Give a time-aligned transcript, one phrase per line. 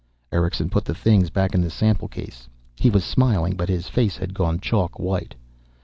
[0.31, 2.47] Erickson put the things back in the sample case.
[2.75, 5.35] He was smiling, but his face had gone chalk white.